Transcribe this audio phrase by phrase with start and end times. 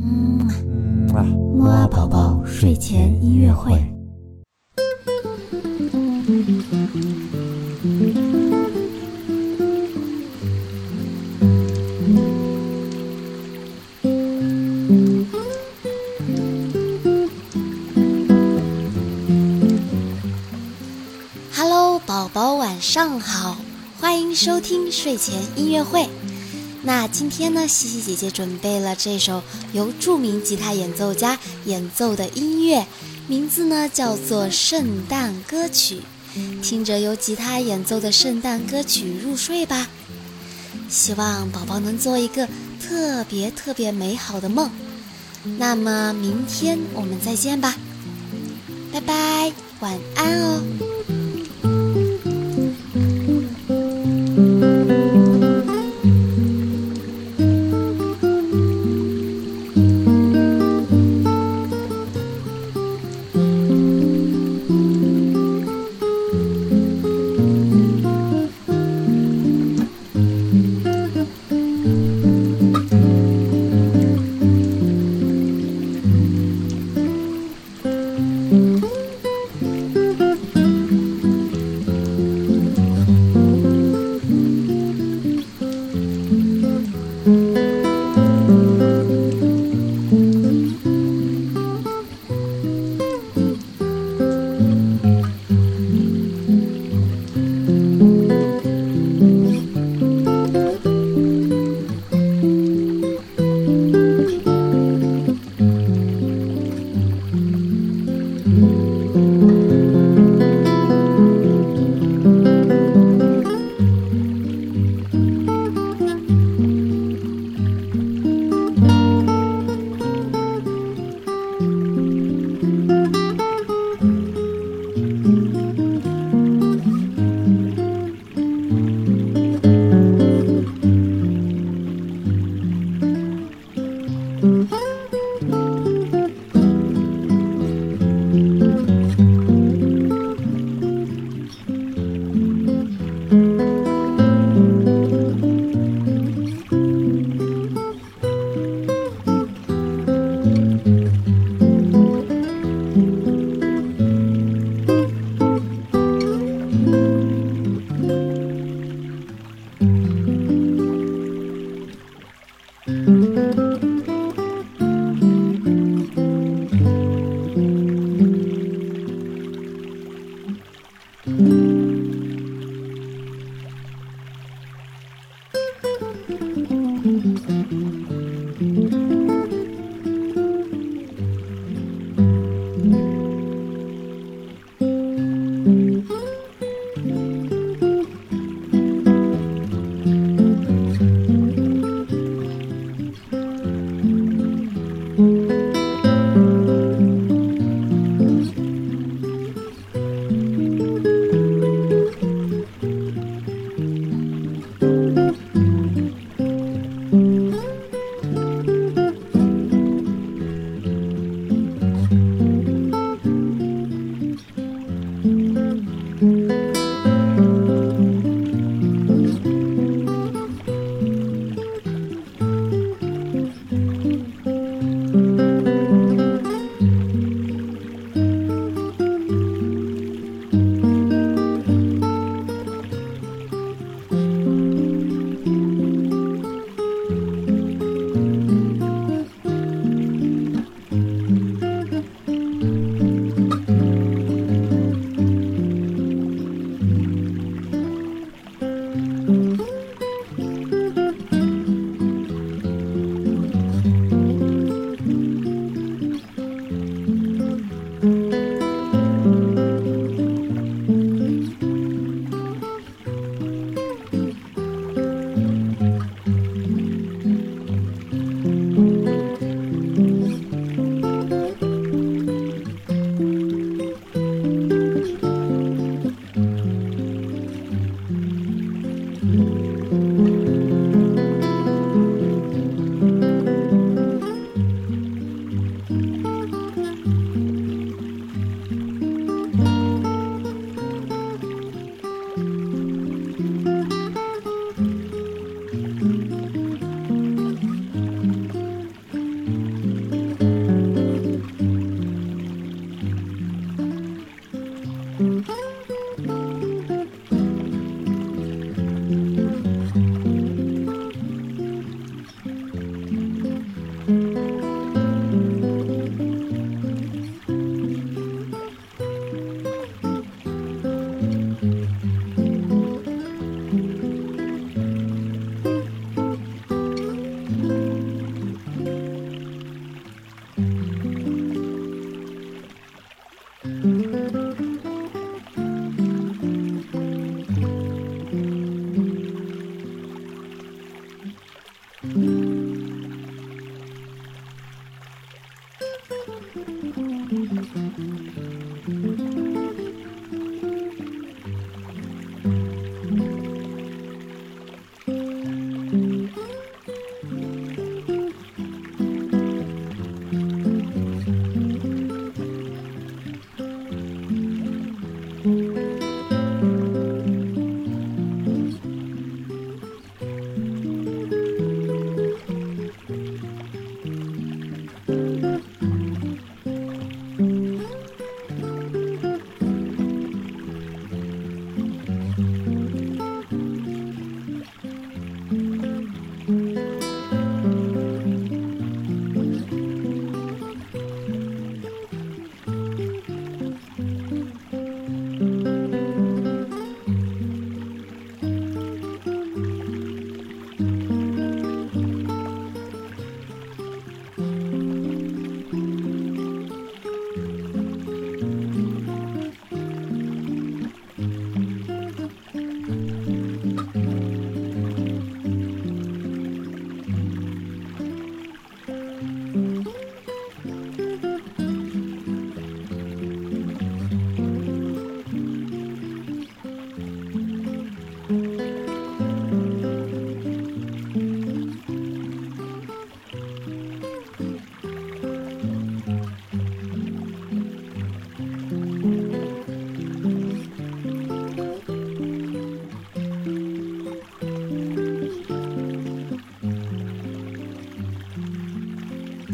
[0.00, 0.38] 嗯
[1.14, 3.72] 啊，木啊宝宝睡前音乐会。
[21.52, 23.56] Hello，宝宝晚上好，
[24.00, 26.08] 欢迎收听睡前音乐会。
[26.82, 29.42] 那今天呢，西西姐姐准备了这首
[29.72, 32.86] 由著名吉他演奏家演奏的音乐，
[33.26, 36.00] 名字呢叫做《圣诞歌曲》，
[36.62, 39.88] 听着由吉他演奏的圣诞歌曲入睡吧。
[40.88, 42.48] 希望宝宝能做一个
[42.80, 44.70] 特别特别美好的梦。
[45.58, 47.74] 那么明天我们再见吧，
[48.92, 51.17] 拜拜，晚安哦。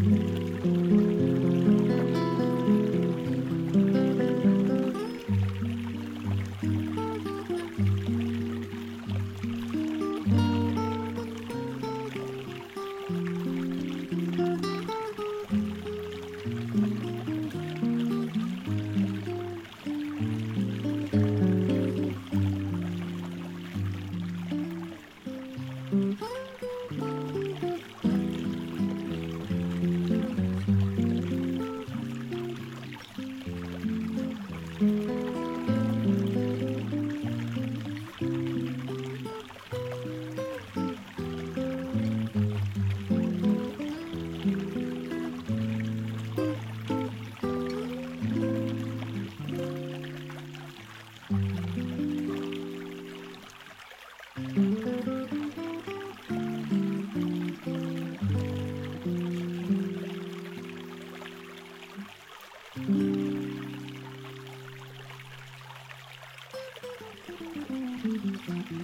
[0.06, 0.44] Amen.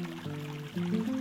[0.01, 1.15] Thank mm -hmm.
[1.15, 1.20] you.